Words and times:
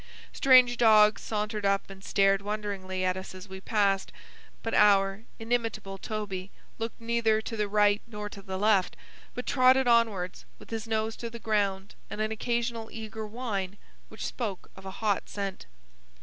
Strange 0.33 0.77
dogs 0.77 1.21
sauntered 1.21 1.63
up 1.63 1.87
and 1.91 2.03
stared 2.03 2.41
wonderingly 2.41 3.05
at 3.05 3.15
us 3.15 3.35
as 3.35 3.47
we 3.47 3.61
passed, 3.61 4.11
but 4.63 4.73
our 4.73 5.25
inimitable 5.37 5.99
Toby 5.99 6.49
looked 6.79 6.99
neither 6.99 7.39
to 7.39 7.55
the 7.55 7.67
right 7.67 8.01
nor 8.07 8.27
to 8.27 8.41
the 8.41 8.57
left, 8.57 8.97
but 9.35 9.45
trotted 9.45 9.87
onwards 9.87 10.43
with 10.57 10.71
his 10.71 10.87
nose 10.87 11.15
to 11.15 11.29
the 11.29 11.37
ground 11.37 11.93
and 12.09 12.19
an 12.19 12.31
occasional 12.31 12.89
eager 12.91 13.27
whine 13.27 13.77
which 14.09 14.25
spoke 14.25 14.71
of 14.75 14.87
a 14.87 14.97
hot 15.05 15.29
scent. 15.29 15.67